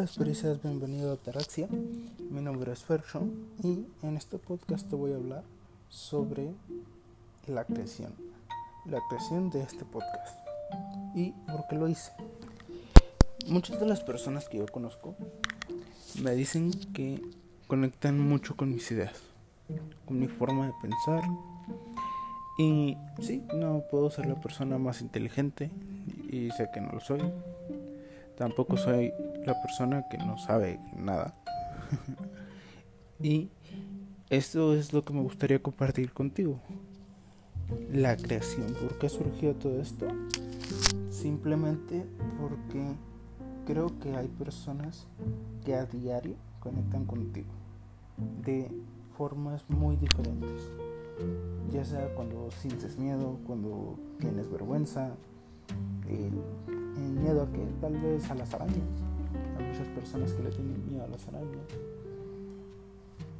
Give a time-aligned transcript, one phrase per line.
[0.00, 1.68] Hola, seas bienvenido a Taraxia.
[2.30, 3.20] Mi nombre es Fercho
[3.62, 5.44] y en este podcast te voy a hablar
[5.90, 6.54] sobre
[7.46, 8.14] la creación.
[8.86, 10.38] La creación de este podcast.
[11.14, 12.12] ¿Y por qué lo hice?
[13.46, 15.16] Muchas de las personas que yo conozco
[16.22, 17.20] me dicen que
[17.66, 19.20] conectan mucho con mis ideas,
[20.06, 21.24] con mi forma de pensar.
[22.58, 25.70] Y sí, no puedo ser la persona más inteligente
[26.30, 27.20] y sé que no lo soy.
[28.40, 29.12] Tampoco soy
[29.44, 31.34] la persona que no sabe nada.
[33.20, 33.50] y
[34.30, 36.58] esto es lo que me gustaría compartir contigo.
[37.92, 38.72] La creación.
[38.72, 40.06] ¿Por qué surgió todo esto?
[41.10, 42.06] Simplemente
[42.40, 42.82] porque
[43.66, 45.06] creo que hay personas
[45.62, 47.52] que a diario conectan contigo
[48.42, 48.72] de
[49.18, 50.70] formas muy diferentes.
[51.74, 55.14] Ya sea cuando sientes miedo, cuando tienes vergüenza,
[56.08, 56.40] el,
[57.20, 58.78] miedo a que tal vez a las arañas.
[59.58, 61.66] Hay muchas personas que le tienen miedo a las arañas.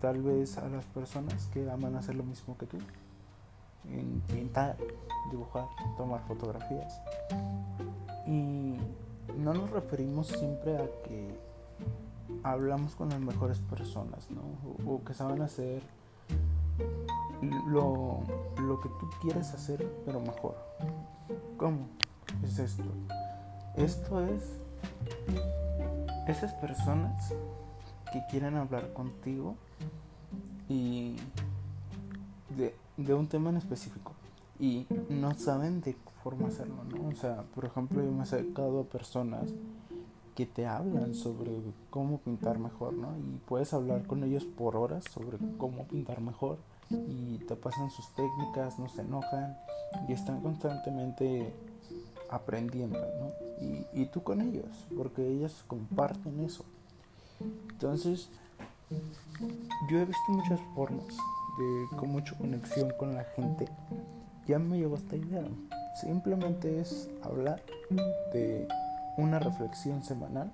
[0.01, 2.79] Tal vez a las personas que aman hacer lo mismo que tú.
[3.89, 4.77] En pintar,
[5.31, 7.01] dibujar, tomar fotografías.
[8.27, 8.77] Y
[9.39, 11.39] no nos referimos siempre a que
[12.43, 14.43] hablamos con las mejores personas, ¿no?
[14.91, 15.83] O, que saben hacer
[17.67, 18.21] lo,
[18.63, 20.57] lo que tú quieres hacer, pero mejor.
[21.57, 21.89] ¿Cómo?
[22.45, 22.85] es esto.
[23.81, 24.43] Esto es
[26.29, 27.33] esas personas
[28.13, 29.57] que quieren hablar contigo
[30.69, 31.17] y
[32.99, 34.13] de, un tema en específico
[34.59, 37.09] y no saben de forma hacerlo, ¿no?
[37.09, 39.49] O sea, por ejemplo, yo me he acercado a personas
[40.35, 41.51] que te hablan sobre
[41.89, 43.17] cómo pintar mejor, ¿no?
[43.17, 46.59] Y puedes hablar con ellos por horas sobre cómo pintar mejor
[46.91, 49.57] y te pasan sus técnicas, no se enojan
[50.07, 51.51] y están constantemente
[52.29, 53.50] aprendiendo, ¿no?
[53.93, 56.65] Y, tú con ellos, porque ellos comparten eso.
[57.71, 58.31] Entonces,
[59.91, 61.07] yo he visto muchas formas
[61.59, 63.69] de con mucha conexión con la gente.
[64.47, 65.45] Ya me llegó esta idea.
[66.01, 67.63] Simplemente es hablar
[68.33, 68.67] de
[69.17, 70.53] una reflexión semanal,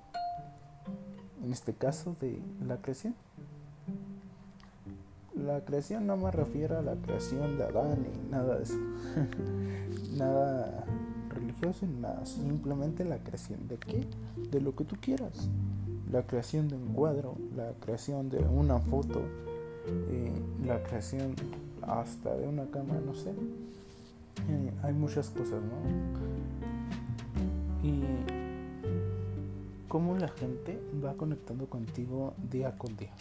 [1.44, 3.14] en este caso de la creación.
[5.34, 8.78] La creación no me refiero a la creación de Adán ni nada de eso.
[10.16, 10.85] nada
[11.60, 14.06] religioso ni nada, simplemente la creación de qué?
[14.50, 15.48] De lo que tú quieras.
[16.10, 19.22] La creación de un cuadro, la creación de una foto,
[19.86, 20.32] eh,
[20.64, 21.34] la creación
[21.82, 23.30] hasta de una cama, no sé.
[23.30, 26.26] Eh, hay muchas cosas, ¿no?
[27.82, 28.02] Y
[29.88, 33.12] cómo la gente va conectando contigo día con día.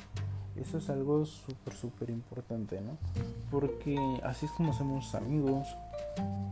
[0.55, 2.97] Eso es algo súper, súper importante, ¿no?
[3.51, 5.67] Porque así es como somos amigos,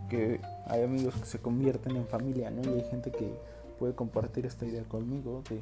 [0.10, 2.62] que hay amigos que se convierten en familia, ¿no?
[2.64, 3.34] Y hay gente que
[3.80, 5.62] puede compartir esta idea conmigo de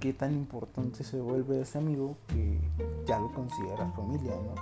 [0.00, 2.58] qué tan importante se vuelve ese amigo que
[3.06, 4.54] ya lo considera familia, ¿no?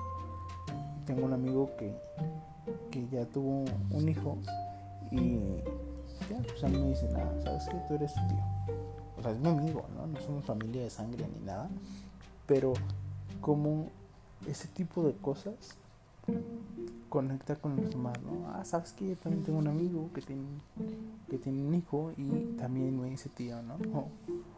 [1.06, 1.94] Tengo un amigo que,
[2.90, 4.38] que ya tuvo un hijo
[5.12, 5.38] y
[6.28, 8.74] ya, pues a mí me dice, nada, ¿sabes que Tú eres su tío.
[9.18, 10.06] O sea, es mi amigo, ¿no?
[10.06, 11.68] No somos familia de sangre ni nada,
[12.46, 12.72] pero
[13.40, 13.90] como
[14.46, 15.76] ese tipo de cosas
[17.08, 18.48] conecta con los demás, ¿no?
[18.50, 20.44] Ah, sabes que yo también tengo un amigo que tiene,
[21.30, 23.76] que tiene un hijo y también me dice tío, ¿no?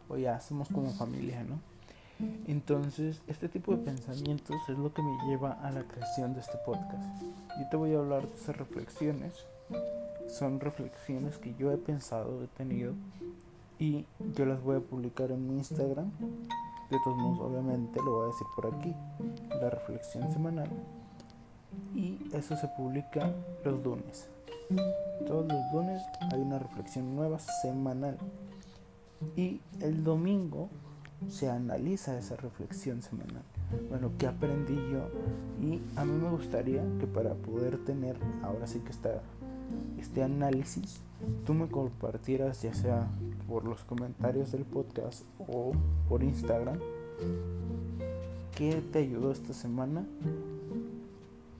[0.08, 1.60] O, ya somos como familia, ¿no?
[2.46, 6.58] Entonces, este tipo de pensamientos es lo que me lleva a la creación de este
[6.66, 7.22] podcast.
[7.58, 9.34] Yo te voy a hablar de esas reflexiones.
[10.28, 12.94] Son reflexiones que yo he pensado, he tenido
[13.78, 16.10] y yo las voy a publicar en mi Instagram.
[16.90, 18.94] De todos modos, obviamente lo voy a decir por aquí.
[19.60, 20.70] La reflexión semanal
[21.94, 23.32] y eso se publica
[23.64, 24.28] los lunes.
[25.26, 28.18] Todos los lunes hay una reflexión nueva semanal
[29.36, 30.68] y el domingo
[31.28, 33.42] se analiza esa reflexión semanal.
[33.88, 35.08] Bueno, ¿qué aprendí yo?
[35.60, 39.20] Y a mí me gustaría que para poder tener ahora sí que está
[39.98, 41.00] este análisis,
[41.46, 43.08] tú me compartieras ya sea
[43.48, 45.72] por los comentarios del podcast o
[46.08, 46.78] por Instagram
[48.58, 50.04] qué te ayudó esta semana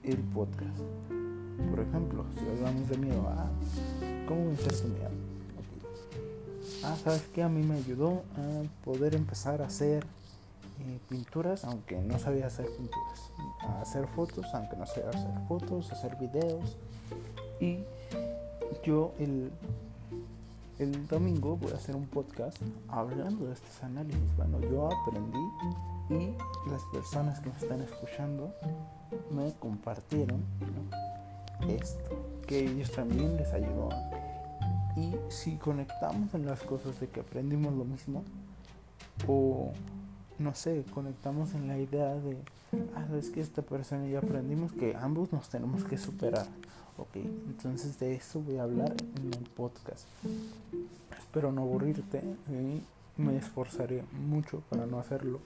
[0.03, 0.77] el podcast.
[1.69, 3.49] Por ejemplo, si hablamos de miedo, ah,
[4.27, 5.09] ¿cómo vencer tu miedo?
[6.83, 7.43] Ah, ¿sabes qué?
[7.43, 10.03] A mí me ayudó a poder empezar a hacer
[10.79, 13.31] eh, pinturas, aunque no sabía hacer pinturas.
[13.61, 16.77] A hacer fotos, aunque no sabía hacer fotos, hacer videos.
[17.59, 17.79] Y
[18.83, 19.51] yo el,
[20.79, 22.57] el domingo voy a hacer un podcast
[22.87, 24.35] hablando de estos análisis.
[24.37, 25.39] Bueno, yo aprendí
[26.09, 26.33] y
[26.69, 28.53] las personas que me están escuchando
[29.31, 30.43] me compartieron
[31.67, 32.09] esto,
[32.47, 33.89] que ellos también les ayudó.
[34.95, 38.23] Y si conectamos en las cosas de que aprendimos lo mismo,
[39.27, 39.71] o
[40.37, 42.37] no sé, conectamos en la idea de,
[42.95, 46.47] ah, es que esta persona ya aprendimos que ambos nos tenemos que superar.
[46.99, 50.05] Ok, entonces de eso voy a hablar en el podcast.
[51.17, 52.81] Espero no aburrirte y
[53.21, 55.39] me esforzaré mucho para no hacerlo.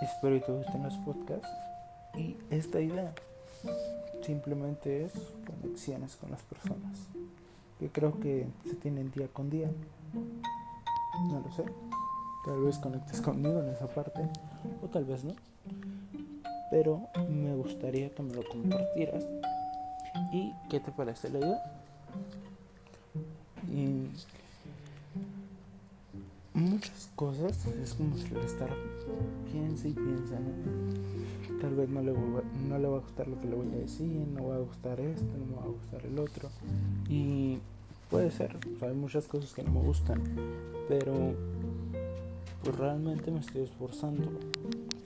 [0.00, 1.48] Espero que te gusten los podcasts
[2.16, 3.12] y esta idea
[4.22, 5.12] simplemente es
[5.44, 7.08] conexiones con las personas.
[7.80, 9.68] Yo creo que se tienen día con día.
[10.14, 11.64] No lo sé.
[12.44, 14.20] Tal vez conectes conmigo en esa parte
[14.82, 15.34] o tal vez no.
[16.70, 19.26] Pero me gustaría que me lo compartieras.
[20.32, 21.62] ¿Y qué te parece la idea?
[23.68, 24.08] Y
[26.54, 28.70] muchas cosas es como si el estar
[29.50, 30.36] piensa y piensa,
[31.60, 34.06] Tal vez no le, no le va a gustar lo que le voy a decir,
[34.06, 36.48] no va a gustar esto, no va a gustar el otro.
[37.08, 37.58] Y
[38.08, 40.22] puede ser, hay muchas cosas que no me gustan,
[40.88, 41.34] pero
[42.64, 44.30] pues realmente me estoy esforzando.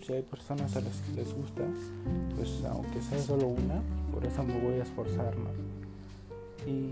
[0.05, 1.63] Si hay personas a las que les gusta,
[2.37, 3.81] pues aunque sea solo una,
[4.13, 5.35] por eso me voy a esforzar,
[6.67, 6.91] Y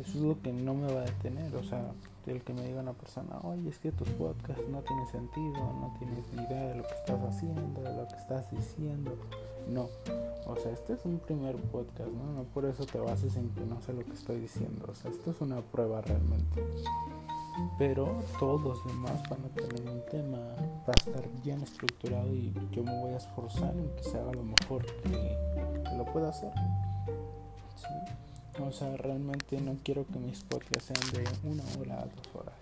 [0.00, 1.92] eso es lo que no me va a detener, o sea,
[2.26, 5.94] el que me diga una persona, oye, es que tus podcasts no tienen sentido, no
[5.98, 9.12] tienes ni idea de lo que estás haciendo, de lo que estás diciendo.
[9.68, 9.88] No,
[10.46, 12.32] o sea, este es un primer podcast, ¿no?
[12.32, 15.10] No por eso te bases en que no sé lo que estoy diciendo, o sea,
[15.10, 16.64] esto es una prueba realmente
[17.78, 20.38] pero todos los demás van a tener un tema,
[20.88, 24.32] va a estar bien estructurado y yo me voy a esforzar en que se haga
[24.32, 25.36] lo mejor que,
[25.96, 26.52] lo pueda hacer.
[28.60, 32.54] O sea, realmente no quiero que mis podcasts sean de una hora a dos horas.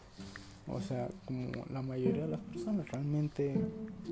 [0.69, 3.55] O sea, como la mayoría de las personas, realmente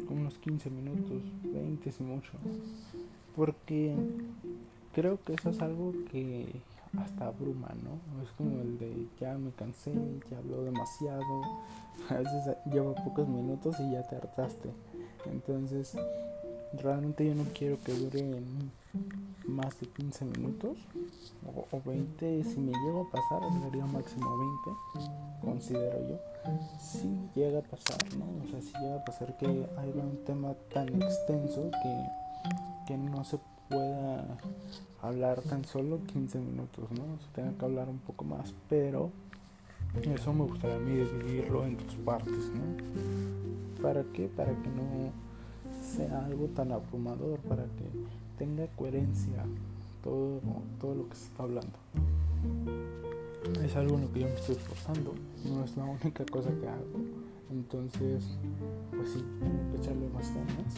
[0.09, 2.33] unos 15 minutos, 20 si mucho.
[3.37, 3.95] Porque
[4.93, 6.47] creo que eso es algo que
[6.97, 8.23] hasta abruma, ¿no?
[8.23, 9.93] Es como el de ya me cansé,
[10.31, 11.43] ya hablo demasiado,
[12.09, 14.71] a veces lleva pocos minutos y ya te hartaste.
[15.27, 15.97] Entonces,
[16.75, 18.41] realmente yo no quiero que dure
[19.47, 20.79] más de 15 minutos
[21.71, 24.81] o, 20, si me llego a pasar, sería máximo 20,
[25.43, 26.19] considero yo.
[26.81, 28.25] Si llega a pasar, ¿no?
[28.45, 32.07] O sea, si llega a pasar que haya un tema tan extenso que,
[32.87, 33.39] que no se
[33.69, 34.39] pueda
[35.03, 37.03] hablar tan solo 15 minutos, ¿no?
[37.03, 39.11] O tenga que hablar un poco más, pero
[40.03, 43.83] eso me gustaría a mí dividirlo en dos partes, ¿no?
[43.83, 44.29] ¿Para qué?
[44.29, 45.13] Para que no
[45.83, 47.85] sea algo tan abrumador, para que
[48.37, 49.45] tenga coherencia
[50.03, 50.41] todo,
[50.81, 51.79] todo lo que se está hablando.
[53.65, 55.15] Es algo en lo que yo me estoy esforzando,
[55.45, 56.85] no es la única cosa que hago.
[57.51, 58.25] Entonces,
[58.95, 60.75] pues sí, tengo que echarle más ganas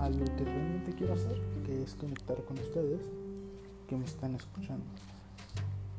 [0.00, 3.00] a lo que realmente quiero hacer, que es conectar con ustedes
[3.88, 4.84] que me están escuchando.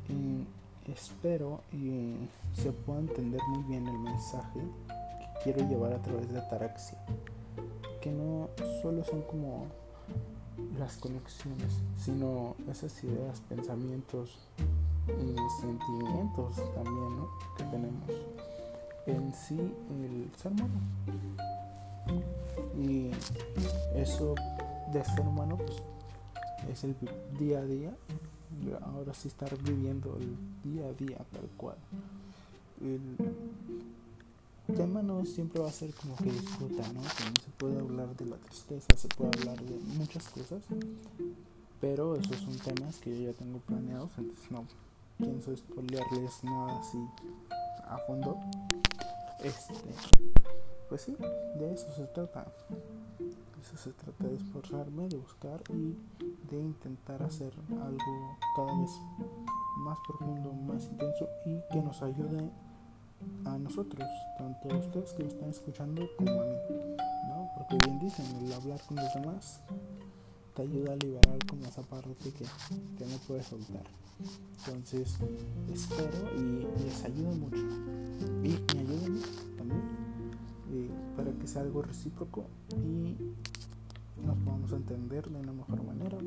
[0.08, 0.44] Y
[0.90, 2.16] espero y
[2.52, 6.98] se pueda entender muy bien el mensaje que quiero llevar a través de Ataraxia.
[8.00, 8.48] Que no
[8.82, 9.66] solo son como
[10.78, 14.38] las conexiones, sino esas ideas, pensamientos
[15.06, 17.28] y sentimientos también ¿no?
[17.56, 18.10] que tenemos
[19.06, 19.58] en sí
[19.90, 21.61] el ser humano.
[22.78, 23.10] Y
[23.94, 24.34] eso
[24.92, 25.82] de ser humano pues
[26.70, 26.96] es el
[27.38, 27.96] día a día.
[28.82, 30.36] Ahora sí estar viviendo el
[30.70, 31.76] día a día tal cual.
[32.80, 37.02] El tema no siempre va a ser como que disfruta, ¿no?
[37.02, 40.62] se puede hablar de la tristeza, se puede hablar de muchas cosas.
[41.80, 44.64] Pero esos son temas que yo ya tengo planeados, entonces no
[45.18, 46.98] pienso spoilearles nada así
[47.88, 48.38] a fondo.
[49.42, 49.74] Este,
[50.92, 51.16] pues sí,
[51.58, 52.44] de eso se trata
[53.62, 55.96] eso se trata de esforzarme, de buscar y
[56.50, 58.90] de intentar hacer algo cada vez
[59.78, 62.50] más profundo, más intenso y que nos ayude
[63.46, 64.06] a nosotros,
[64.36, 66.56] tanto a ustedes que me están escuchando como a mí,
[67.26, 67.48] ¿no?
[67.56, 69.62] Porque bien dicen, el hablar con los demás
[70.54, 72.44] te ayuda a liberar como esa parte que,
[72.98, 73.84] que no puedes soltar.
[74.58, 75.16] Entonces,
[75.72, 77.64] espero y les ayude mucho.
[78.44, 79.51] Y me ayuden también
[81.16, 82.44] para que sea algo recíproco
[82.76, 83.16] y
[84.24, 86.18] nos podamos entender de una mejor manera.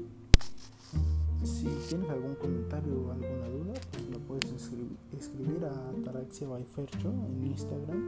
[1.44, 7.10] Si tienes algún comentario o alguna duda, pues me puedes escribir, a Taraxia by Fercho
[7.10, 8.02] en Instagram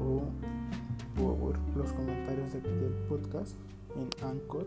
[0.00, 0.22] o
[1.16, 3.54] por los comentarios del podcast
[3.96, 4.66] en Anchor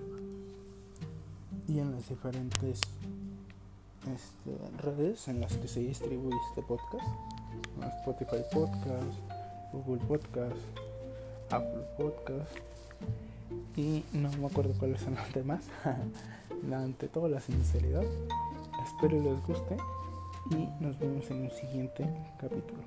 [1.68, 2.82] y en las diferentes
[4.14, 7.08] este, redes en las que se distribuye este podcast.
[8.00, 9.18] Spotify Podcast,
[9.72, 10.58] Google Podcast,
[11.56, 12.58] Apple Podcast
[13.78, 15.64] y no me acuerdo cuáles son los demás.
[16.74, 18.04] Ante todo la sinceridad.
[18.84, 19.78] Espero les guste
[20.52, 22.84] y nos vemos en un siguiente capítulo.